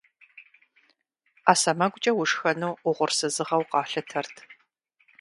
Ӏэ 1.43 1.53
сэмэгукӀэ 1.61 2.11
ушхэну 2.21 2.79
угъурсызыгъэу 2.87 3.63
къалъытэрт. 3.71 4.35